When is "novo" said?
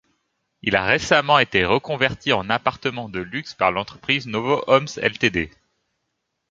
4.25-4.63